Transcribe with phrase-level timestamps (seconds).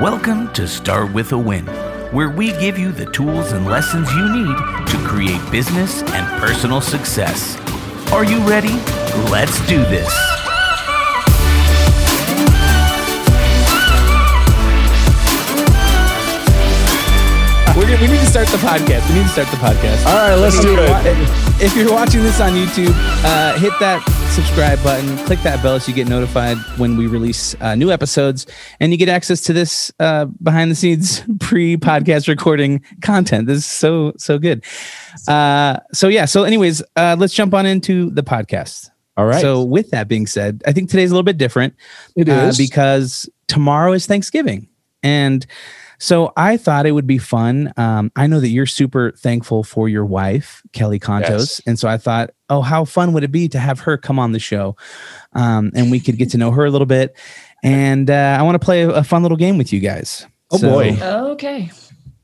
[0.00, 1.66] Welcome to Start with a Win,
[2.12, 6.80] where we give you the tools and lessons you need to create business and personal
[6.80, 7.56] success.
[8.12, 8.74] Are you ready?
[9.28, 10.06] Let's do this.
[17.74, 19.08] We're gonna, we need to start the podcast.
[19.08, 20.06] We need to start the podcast.
[20.06, 21.60] All right, let's do it.
[21.60, 22.94] If you're watching this on YouTube,
[23.24, 27.54] uh, hit that subscribe button, click that bell so you get notified when we release
[27.60, 28.46] uh, new episodes,
[28.80, 33.46] and you get access to this uh, behind the scenes pre podcast recording content.
[33.46, 34.64] This is so so good.
[35.26, 36.24] Uh, so yeah.
[36.24, 38.90] So anyways, uh, let's jump on into the podcast.
[39.16, 39.40] All right.
[39.40, 41.74] So with that being said, I think today's a little bit different.
[42.16, 44.68] It uh, because tomorrow is Thanksgiving,
[45.02, 45.46] and
[45.98, 47.72] so I thought it would be fun.
[47.76, 51.60] Um, I know that you're super thankful for your wife, Kelly Contos, Yes.
[51.66, 54.32] and so I thought, oh, how fun would it be to have her come on
[54.32, 54.76] the show,
[55.32, 57.16] um, and we could get to know her a little bit.
[57.64, 60.26] And uh, I want to play a, a fun little game with you guys.
[60.50, 60.96] Oh, boy.
[61.02, 61.70] Okay.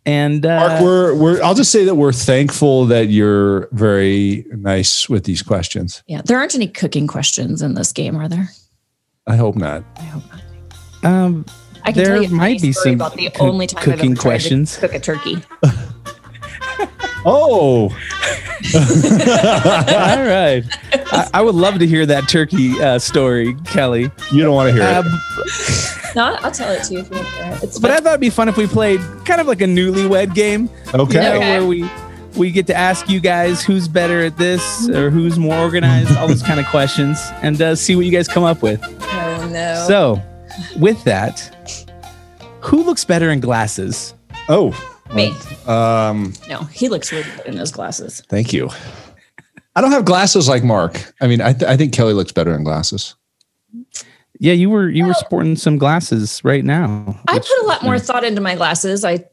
[0.07, 1.43] And uh, Mark, we're we're.
[1.43, 6.03] I'll just say that we're thankful that you're very nice with these questions.
[6.07, 6.21] Yeah.
[6.23, 8.51] There aren't any cooking questions in this game, are there?
[9.27, 9.83] I hope not.
[9.97, 11.11] I hope not.
[11.11, 11.47] um,
[11.85, 13.85] I can There tell you might be story some about the coo- only time I've
[13.85, 14.75] cooking ever tried questions.
[14.75, 15.37] to cook a turkey.
[17.27, 17.85] Oh,
[18.75, 20.63] all right.
[20.93, 24.11] I, I would love to hear that turkey uh, story, Kelly.
[24.31, 25.91] you don't want to hear Uh, it.
[26.17, 27.63] No, I'll tell it to you if you want to hear it.
[27.63, 30.35] It's But I thought it'd be fun if we played kind of like a newlywed
[30.35, 30.69] game.
[30.95, 31.15] Okay.
[31.15, 31.59] you know, Okay.
[31.59, 31.91] where we
[32.37, 36.29] we get to ask you guys who's better at this or who's more organized, all
[36.29, 38.81] those kind of questions, and uh, see what you guys come up with.
[38.85, 39.85] oh no.
[39.89, 40.21] So,
[40.79, 41.54] with that,
[42.65, 44.15] who looks better in glasses?
[44.49, 44.73] Oh,
[45.15, 45.29] Me.
[45.67, 48.23] um, No, he looks really good in those glasses.
[48.29, 48.69] thank you.
[49.77, 51.13] I don't have glasses like Mark.
[51.21, 53.15] I mean, I, th- I think Kelly looks better in glasses.
[54.39, 57.21] Yeah, you were you were sporting some glasses right now.
[57.29, 59.05] I put a lot more thought into my glasses.
[59.05, 59.25] I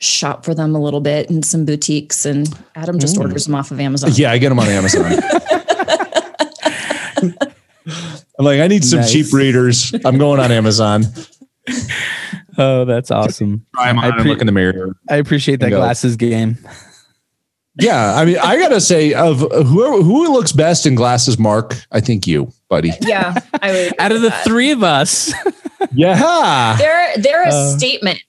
[0.00, 3.20] shop for them a little bit in some boutiques, and Adam just Mm.
[3.22, 4.10] orders them off of Amazon.
[4.14, 5.12] Yeah, I get them on Amazon.
[8.38, 9.12] I'm like, I need some Nice.
[9.12, 9.92] cheap readers.
[10.04, 11.04] I'm going on Amazon.
[12.58, 13.64] Oh, that's awesome.
[13.74, 14.96] Try them I on and look in the mirror.
[15.08, 15.78] I appreciate that Bingo.
[15.78, 16.58] glasses game.
[17.80, 22.00] Yeah, I mean, I gotta say, of whoever who looks best in glasses, Mark, I
[22.00, 22.90] think you, buddy.
[23.02, 23.92] Yeah, I would.
[24.00, 24.44] Out of the that.
[24.44, 25.32] three of us,
[25.92, 28.20] Yeah, they're they're a Uh, statement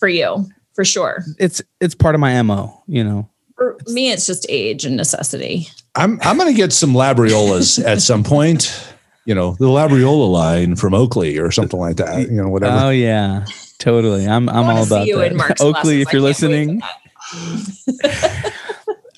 [0.00, 1.22] for you for sure.
[1.38, 2.82] it's it's part of my mo.
[2.88, 3.28] You know.
[3.56, 5.68] For me, it's just age and necessity.
[5.94, 8.84] I'm I'm gonna get some labriolas at some point.
[9.26, 12.22] You know, the labriola line from Oakley or something like that.
[12.22, 12.86] You know, whatever.
[12.86, 13.44] Oh yeah,
[13.78, 14.26] totally.
[14.26, 15.32] I'm I I'm wanna all see about you that.
[15.32, 16.06] in Oakley, glasses.
[16.06, 16.82] if you're I can't wait listening.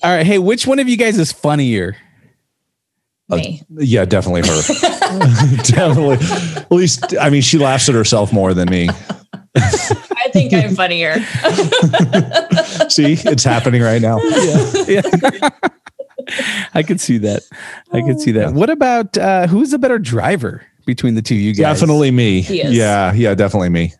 [0.03, 0.25] All right.
[0.25, 1.95] Hey, which one of you guys is funnier?
[3.29, 3.37] that.
[3.37, 3.61] Me.
[3.77, 4.61] yeah, definitely her.
[5.63, 6.17] definitely.
[6.57, 8.89] At least, I mean, she laughs at herself more than me.
[9.55, 11.13] I think I'm funnier.
[12.89, 14.19] See, it's happening right now.
[14.87, 15.01] Yeah.
[16.73, 17.43] I could see that.
[17.91, 18.53] I could see that.
[18.53, 21.79] What about uh, who's the better driver between the two you guys?
[21.79, 22.39] Definitely me.
[22.41, 23.93] Yeah, yeah, definitely me.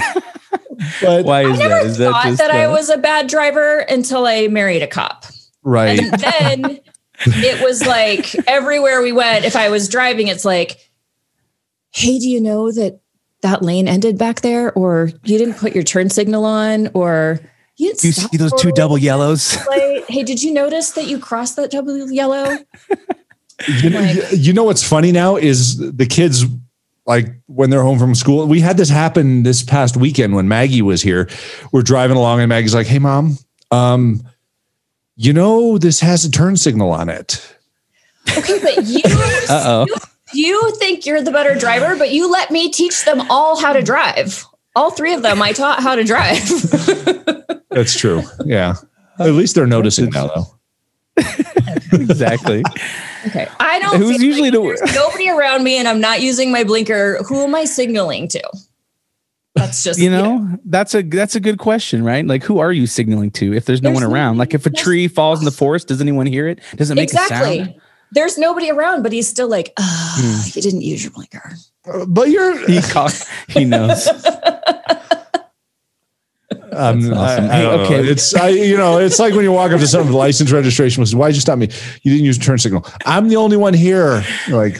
[1.00, 1.86] but Why I is never that?
[1.86, 4.86] Is that thought just that I uh, was a bad driver until I married a
[4.86, 5.24] cop.
[5.62, 5.98] right.
[5.98, 6.80] And then
[7.26, 10.90] it was like everywhere we went, if I was driving, it's like,
[11.92, 13.00] hey, do you know that
[13.42, 14.72] that lane ended back there?
[14.74, 16.88] Or you didn't put your turn signal on?
[16.94, 17.40] Or
[17.76, 19.56] you didn't you stop see those two double yellows?
[19.66, 20.04] light?
[20.08, 22.56] Hey, did you notice that you crossed that double yellow?
[23.82, 26.44] You know, Like- you know what's funny now is the kids
[27.06, 28.46] like when they're home from school.
[28.46, 31.28] We had this happen this past weekend when Maggie was here.
[31.72, 33.38] We're driving along and Maggie's like, "Hey, mom,
[33.70, 34.22] um,
[35.16, 37.56] you know this has a turn signal on it."
[38.36, 39.86] Okay, but you oh.
[40.32, 43.82] you think you're the better driver, but you let me teach them all how to
[43.82, 44.44] drive.
[44.74, 46.42] All three of them I taught how to drive.
[47.70, 48.22] That's true.
[48.44, 48.74] Yeah.
[49.18, 50.56] At least they're noticing now, though.
[51.92, 52.62] exactly.
[53.26, 53.48] Okay.
[53.60, 56.52] I don't Who's usually like the- if there's nobody around me and I'm not using
[56.52, 57.18] my blinker.
[57.28, 58.42] Who am I signaling to?
[59.54, 62.26] That's just You know, that's a that's a good question, right?
[62.26, 64.36] Like, who are you signaling to if there's no There's one around?
[64.36, 66.60] Like, if a tree falls in the forest, does anyone hear it?
[66.76, 67.30] Does it make a sound?
[67.30, 67.80] exactly.
[68.12, 70.50] There's nobody around, but he's still like, ah, Hmm.
[70.54, 71.54] you didn't use your blinker.
[71.90, 73.08] Uh, But you're He call,
[73.48, 74.08] he knows.
[76.76, 77.18] Um, awesome.
[77.18, 77.84] I- I Hey, don't know.
[77.84, 78.08] okay.
[78.08, 81.00] It's I, you know, it's like when you walk up to someone with license registration
[81.00, 81.68] was why'd you stop me?
[82.02, 82.86] You didn't use turn signal.
[83.04, 84.24] I'm the only one here.
[84.48, 84.78] Like,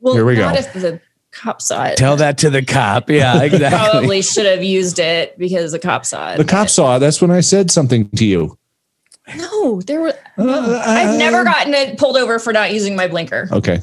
[0.00, 0.60] Well, Here we not go.
[0.60, 1.00] if the
[1.32, 1.96] cop saw it.
[1.96, 3.10] Tell that to the cop.
[3.10, 3.90] Yeah, exactly.
[3.90, 6.36] Probably should have used it because the cop saw it.
[6.38, 6.98] the cop saw it.
[7.00, 8.56] That's when I said something to you.
[9.36, 10.14] No, there were.
[10.38, 13.48] Uh, I've uh, never gotten it pulled over for not using my blinker.
[13.52, 13.80] Okay.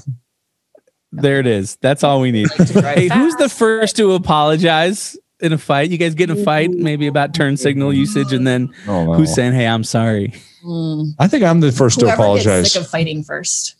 [1.12, 1.78] There it is.
[1.82, 2.50] That's all we need.
[2.52, 5.90] to drive Hey, who's the first to apologize in a fight?
[5.92, 9.14] You guys get in a fight, maybe about turn signal usage, and then Oh, no.
[9.14, 10.34] who's saying, "Hey, I'm sorry."
[10.66, 11.14] Mm.
[11.20, 12.64] I think I'm the first to apologize.
[12.64, 13.76] gets sick of fighting first.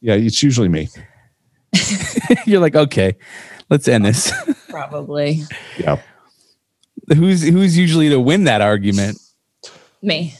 [0.00, 0.88] yeah, it's usually me.
[2.46, 3.14] You're like, okay,
[3.68, 4.32] let's end this.
[4.68, 5.42] Probably
[5.78, 6.00] Yeah.
[7.14, 9.18] who's who's usually to win that argument?
[10.02, 10.34] me.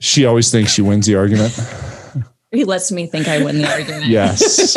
[0.00, 1.52] She always thinks she wins the argument.
[2.50, 4.06] He lets me think I win the argument.
[4.06, 4.76] Yes.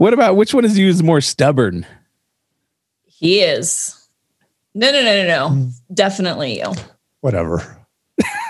[0.00, 1.84] What about which one is you is more stubborn?
[3.04, 4.08] He is.
[4.74, 5.70] No, no, no, no, no.
[5.92, 6.72] Definitely you.
[7.20, 7.76] Whatever.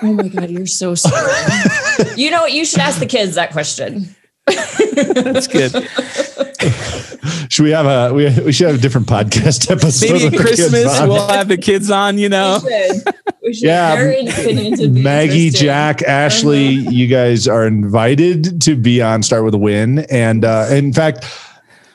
[0.00, 1.28] Oh my God, you're so strong.
[2.16, 2.52] you know what?
[2.52, 4.14] You should ask the kids that question.
[4.46, 5.72] That's good.
[7.50, 10.12] Should we have a we, we should have a different podcast episode?
[10.12, 12.16] Maybe at with the kids Christmas we'll have the kids on.
[12.16, 13.14] You know, We should.
[13.42, 13.62] We should.
[13.64, 15.50] Yeah, Their opinions would be Maggie.
[15.50, 20.00] Jack, Ashley, you guys are invited to be on Start with a Win.
[20.10, 21.24] And uh, in fact,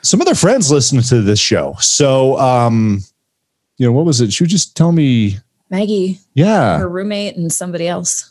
[0.02, 1.74] some of their friends listen to this show.
[1.80, 3.00] So, um,
[3.78, 4.32] you know, what was it?
[4.32, 5.38] She would just tell me,
[5.70, 8.30] Maggie, yeah, her roommate, and somebody else.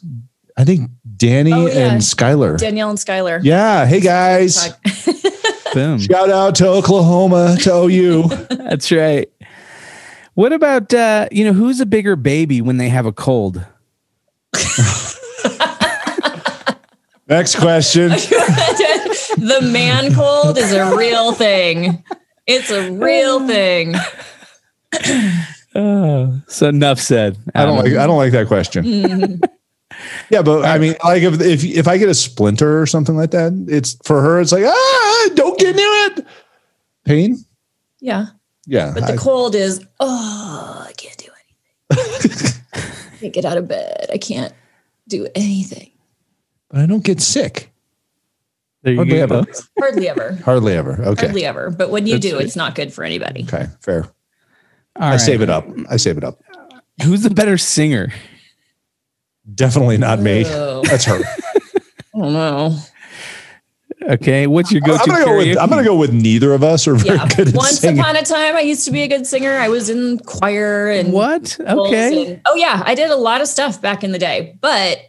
[0.58, 0.90] I think
[1.26, 1.92] Danny Oh, yeah.
[1.92, 2.56] and Skylar.
[2.60, 3.40] Danielle and Skylar.
[3.44, 3.88] yeah.
[3.88, 4.70] Hey, guys.
[5.74, 5.98] boom.
[6.00, 8.28] Shout out to Oklahoma, to OU.
[8.50, 9.28] That's right.
[10.36, 13.66] What about uh, you know who's a bigger baby when they have a cold?
[17.28, 18.10] Next question.
[18.10, 22.04] the man cold is a real thing.
[22.46, 23.48] It's a real uh.
[23.48, 23.96] thing.
[25.74, 27.38] Oh, so enough said.
[27.56, 28.86] I don't like I don't like that question.
[28.86, 29.44] Mm-hmm.
[30.30, 33.32] Yeah, but I mean, like if if if I get a splinter or something like
[33.32, 34.40] that, it's for her.
[34.42, 36.26] It's like ah, don't get near it.
[37.04, 37.38] Pain.
[38.00, 38.28] Yeah.
[38.68, 41.28] Yeah, But the cold is, oh, I can't do
[41.92, 42.62] anything.
[42.74, 44.08] I can't get out of bed.
[44.12, 44.52] I can't
[45.08, 45.92] do anything.
[46.72, 47.72] but I don't get sick.
[48.82, 49.22] There you Hardly go.
[49.24, 49.46] ever.
[49.80, 50.32] Hardly ever.
[50.46, 50.94] Hardly ever.
[51.04, 51.26] Okay.
[51.28, 51.70] Hardly ever.
[51.70, 52.44] But when you That's do, right.
[52.46, 53.44] it's not good for anybody.
[53.44, 53.68] Okay.
[53.82, 54.06] Fair.
[54.96, 55.18] All I right.
[55.18, 55.68] save it up.
[55.88, 56.40] I save it up.
[57.04, 58.12] Who's the better singer?
[59.54, 60.44] Definitely not me.
[60.44, 61.20] That's her.
[61.24, 62.78] I don't know.
[64.04, 65.58] Okay, what's your I'm go-to gonna go with?
[65.58, 67.28] I'm gonna go with neither of us are very Yeah.
[67.28, 68.00] good at Once singing.
[68.00, 69.54] upon a time, I used to be a good singer.
[69.58, 71.58] I was in choir and What?
[71.60, 74.58] Okay, and- oh yeah, I did a lot of stuff back in the day.
[74.62, 75.00] But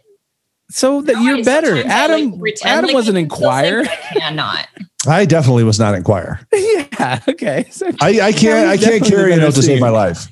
[0.71, 1.77] so that now you're I better.
[1.85, 2.31] Adam.
[2.31, 3.81] like, pretend Adam like wasn't I in can still sing, choir.
[3.81, 4.67] I cannot.
[5.07, 6.39] I definitely was not in choir.
[6.53, 7.19] yeah.
[7.27, 7.67] Okay.
[7.71, 10.27] So I, I can't I can't carry a better note to save my life.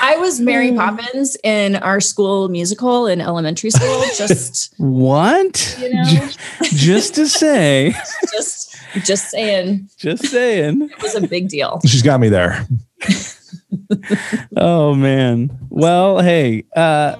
[0.00, 4.02] I was Mary Poppins in our school musical in elementary school.
[4.16, 5.76] Just what?
[5.80, 6.04] You know?
[6.04, 6.38] Just,
[6.74, 7.94] just to say.
[8.32, 10.82] just just saying Just saying.
[10.82, 11.80] it was a big deal.
[11.84, 12.66] She's got me there.
[14.56, 15.56] Oh man.
[15.68, 17.16] Well, hey, uh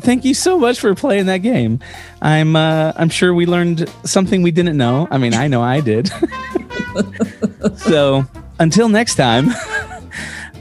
[0.00, 1.80] thank you so much for playing that game.
[2.22, 5.08] I'm uh I'm sure we learned something we didn't know.
[5.10, 6.10] I mean, I know I did.
[7.76, 8.24] so,
[8.58, 9.48] until next time,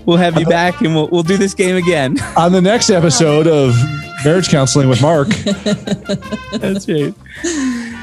[0.05, 2.19] we'll have you back and we'll we'll do this game again.
[2.37, 3.75] On the next episode of
[4.23, 5.27] Marriage Counseling with Mark,
[6.51, 7.13] That's right.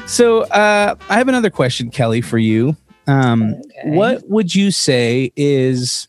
[0.07, 2.77] So, uh I have another question, Kelly, for you.
[3.07, 6.09] Um what would you say is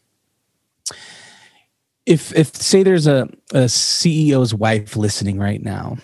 [2.05, 5.97] if if say there's a, a CEO's wife listening right now,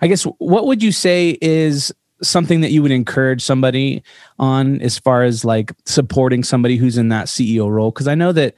[0.00, 1.92] I guess what would you say is
[2.22, 4.02] something that you would encourage somebody
[4.38, 7.90] on as far as like supporting somebody who's in that CEO role?
[7.90, 8.54] Because I know that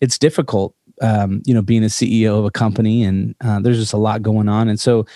[0.00, 3.92] it's difficult, um, you know, being a CEO of a company, and uh, there's just
[3.92, 4.68] a lot going on.
[4.68, 5.06] And so,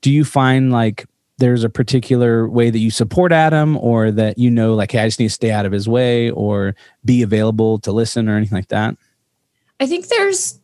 [0.00, 1.06] do you find like
[1.38, 5.06] there's a particular way that you support Adam, or that you know, like, hey, I
[5.06, 8.56] just need to stay out of his way, or be available to listen, or anything
[8.56, 8.96] like that?
[9.80, 10.58] I think there's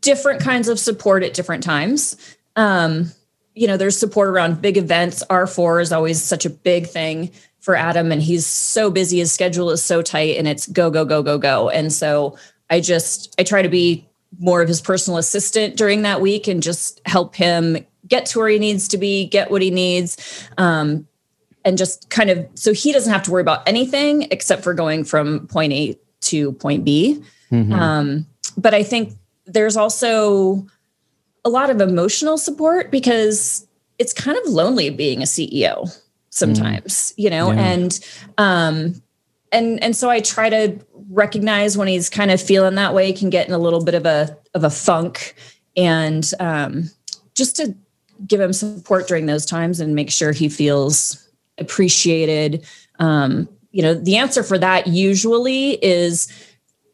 [0.00, 2.16] different kinds of support at different times.
[2.56, 3.12] Um,
[3.54, 5.24] you know, there's support around big events.
[5.30, 9.18] R4 is always such a big thing for Adam, and he's so busy.
[9.18, 11.68] His schedule is so tight, and it's go, go, go, go, go.
[11.70, 12.38] And so
[12.70, 14.08] I just, I try to be
[14.38, 18.48] more of his personal assistant during that week and just help him get to where
[18.48, 20.48] he needs to be, get what he needs.
[20.58, 21.06] Um,
[21.64, 25.04] and just kind of, so he doesn't have to worry about anything except for going
[25.04, 27.22] from point A to point B.
[27.50, 27.72] Mhm.
[27.72, 29.12] Um, but I think
[29.46, 30.66] there's also
[31.44, 33.66] a lot of emotional support because
[33.98, 35.88] it's kind of lonely being a CEO
[36.30, 37.60] sometimes, you know, Yeah.
[37.60, 38.00] and
[38.38, 39.02] um
[39.52, 40.76] and and so I try to
[41.10, 44.06] recognize when he's kind of feeling that way, can get in a little bit of
[44.06, 45.34] a of a funk
[45.76, 46.90] and um
[47.34, 47.74] just to
[48.26, 52.64] give him support during those times and make sure he feels appreciated.
[52.98, 56.32] Um, you know, the answer for that usually is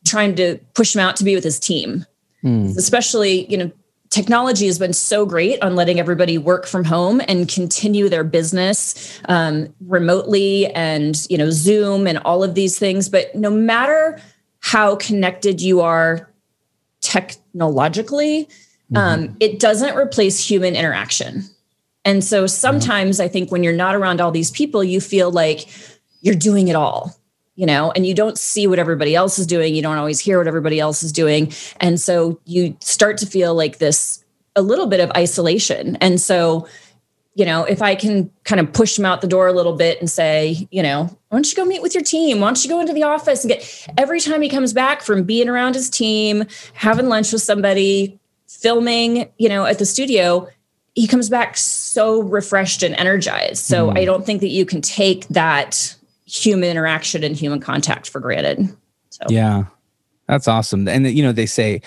[0.04, 2.04] trying to push him out to be with his team
[2.44, 2.76] Mm.
[2.76, 3.70] especially you know
[4.12, 9.18] technology has been so great on letting everybody work from home and continue their business
[9.28, 13.08] um, remotely and you know zoom and all of these things.
[13.08, 14.20] But no matter
[14.60, 16.30] how connected you are
[17.00, 18.48] technologically,
[18.94, 21.44] um, it doesn't replace human interaction.
[22.04, 25.68] And so sometimes I think when you're not around all these people, you feel like
[26.20, 27.16] you're doing it all,
[27.54, 29.74] you know, and you don't see what everybody else is doing.
[29.74, 31.52] You don't always hear what everybody else is doing.
[31.80, 34.24] And so you start to feel like this
[34.56, 35.96] a little bit of isolation.
[35.96, 36.66] And so,
[37.34, 39.98] you know, if I can kind of push him out the door a little bit
[40.00, 42.40] and say, you know, why don't you go meet with your team?
[42.40, 45.24] Why don't you go into the office and get every time he comes back from
[45.24, 46.44] being around his team,
[46.74, 48.18] having lunch with somebody,
[48.48, 50.46] filming, you know, at the studio,
[50.94, 53.64] he comes back so refreshed and energized.
[53.64, 53.98] So Mm.
[53.98, 55.96] I don't think that you can take that
[56.32, 58.68] human interaction and human contact for granted.
[59.10, 59.64] So Yeah.
[60.28, 60.88] That's awesome.
[60.88, 61.82] And you know, they say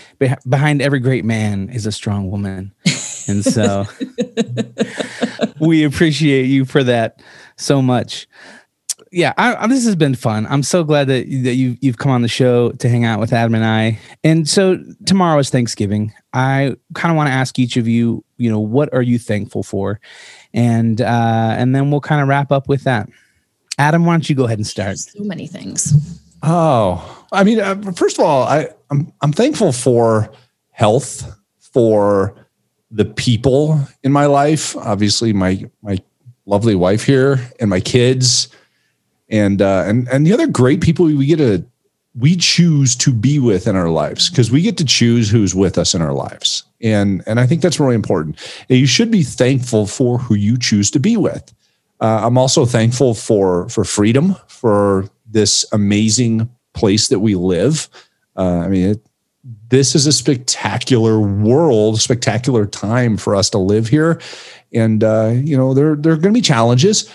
[0.48, 2.72] behind every great man is a strong woman.
[3.28, 3.86] And so
[5.60, 7.22] we appreciate you for that
[7.58, 8.28] so much.
[9.12, 10.46] Yeah, I, I- this has been fun.
[10.48, 13.34] I'm so glad that that you you've come on the show to hang out with
[13.34, 14.00] Adam and I.
[14.24, 16.14] And so tomorrow is Thanksgiving.
[16.34, 19.64] I kind of want to ask each of you, you know, what are you thankful
[19.64, 20.00] for,
[20.54, 23.10] and uh, and then we'll kind of wrap up with that.
[23.78, 24.98] Adam, why don't you go ahead and start?
[24.98, 25.94] so many things.
[26.44, 30.32] Oh, I mean, uh, first of all, I I'm I'm thankful for
[30.72, 32.36] health, for
[32.92, 34.76] the people in my life.
[34.78, 35.98] Obviously, my my
[36.46, 38.48] lovely wife here and my kids,
[39.30, 41.66] and uh, and and the other great people we get to
[42.18, 45.78] we choose to be with in our lives because we get to choose who's with
[45.78, 48.38] us in our lives, and and I think that's really important.
[48.70, 51.54] And you should be thankful for who you choose to be with.
[52.00, 57.90] Uh, I'm also thankful for for freedom, for this amazing place that we live.
[58.36, 59.08] Uh, I mean, it,
[59.70, 64.20] this is a spectacular world, spectacular time for us to live here,
[64.74, 67.10] and uh, you know there there are going to be challenges,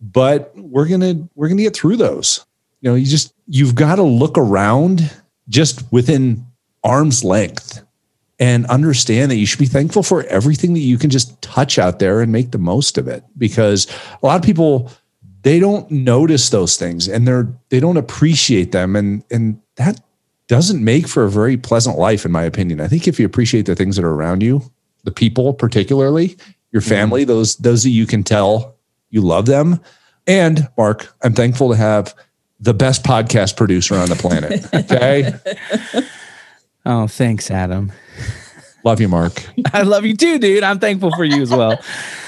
[0.00, 2.44] but we're gonna we're gonna get through those.
[2.80, 5.10] You know, you just you've got to look around
[5.48, 6.44] just within
[6.84, 7.85] arm's length
[8.38, 11.98] and understand that you should be thankful for everything that you can just touch out
[11.98, 13.24] there and make the most of it.
[13.38, 13.86] Because
[14.22, 14.90] a lot of people
[15.42, 18.96] they don't notice those things and they're they don't appreciate them.
[18.96, 20.00] And and that
[20.48, 22.80] doesn't make for a very pleasant life in my opinion.
[22.80, 24.62] I think if you appreciate the things that are around you
[25.04, 26.36] the people particularly
[26.72, 26.90] your mm-hmm.
[26.90, 28.76] family those those that you can tell
[29.08, 29.80] you love them.
[30.26, 32.14] And mark i'm thankful to have
[32.58, 35.32] the best podcast producer on the planet okay
[36.86, 37.92] Oh, thanks, Adam.
[38.84, 40.62] love you mark I love you too, dude.
[40.62, 41.78] I'm thankful for you as well.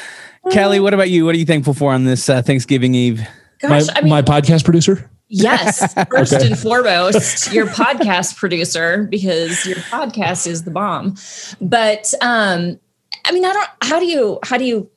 [0.50, 1.24] Kelly, what about you?
[1.24, 3.20] What are you thankful for on this uh, Thanksgiving Eve?
[3.62, 6.46] my, Gosh, I mean, my podcast producer Yes, first Okay.
[6.46, 11.16] and foremost, your podcast producer because your podcast is the bomb.
[11.60, 12.80] But um,
[13.26, 13.68] I mean, I don't.
[13.82, 14.90] How do you how do you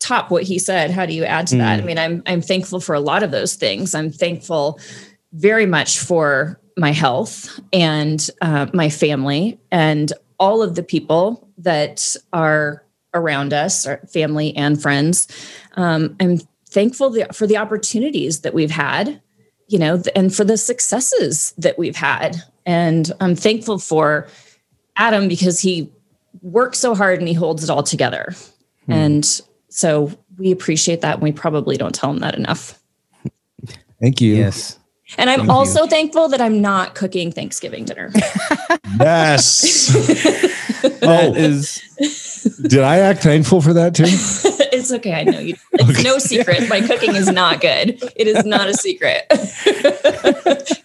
[0.00, 0.90] top what he said?
[0.90, 1.78] How do you add to that?
[1.80, 3.94] I mean, I'm I'm thankful for a lot of those things.
[3.94, 4.80] I'm thankful
[5.32, 12.16] very much for my health and uh, my family and all of the people that
[12.32, 15.28] are around us, our family and friends.
[15.74, 19.20] Um, I'm thankful for the opportunities that we've had
[19.70, 22.42] you know, and for the successes that we've had.
[22.66, 24.26] And I'm thankful for
[24.96, 25.88] Adam because he
[26.42, 28.34] works so hard and he holds it all together.
[28.88, 31.14] And so we appreciate that.
[31.14, 32.82] And we probably don't tell him that enough.
[34.00, 34.79] thank you Yes.
[35.18, 35.54] And I'm Thank you.
[35.54, 38.10] also thankful that I'm not cooking Thanksgiving dinner.
[39.00, 39.90] yes
[41.00, 44.04] That is Did I act thankful for that too?
[44.72, 45.12] it's okay.
[45.14, 45.56] I know you.
[45.72, 46.68] It's no secret.
[46.68, 48.02] My cooking is not good.
[48.16, 49.26] It is not a secret.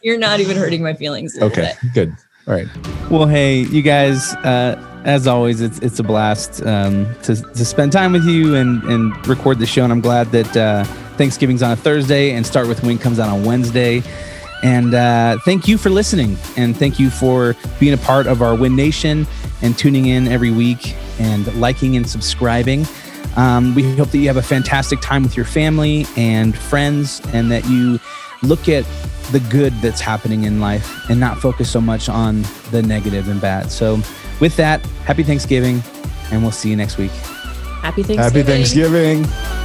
[0.01, 1.37] You're not even hurting my feelings.
[1.37, 1.93] A Okay, bit.
[1.93, 2.15] good.
[2.47, 2.67] All right.
[3.09, 3.25] well.
[3.27, 4.33] Hey, you guys.
[4.35, 8.83] Uh, as always, it's it's a blast um, to to spend time with you and
[8.83, 9.83] and record the show.
[9.83, 10.83] And I'm glad that uh,
[11.17, 14.03] Thanksgiving's on a Thursday and Start with Win comes out on Wednesday.
[14.63, 18.55] And uh, thank you for listening, and thank you for being a part of our
[18.55, 19.27] Win Nation
[19.61, 22.85] and tuning in every week and liking and subscribing.
[23.35, 27.51] Um, we hope that you have a fantastic time with your family and friends, and
[27.51, 27.99] that you
[28.41, 28.85] look at
[29.31, 33.41] the good that's happening in life and not focus so much on the negative and
[33.41, 33.71] bad.
[33.71, 33.99] So,
[34.39, 35.83] with that, happy Thanksgiving,
[36.31, 37.11] and we'll see you next week.
[37.11, 38.17] Happy Thanksgiving.
[38.17, 39.64] Happy Thanksgiving.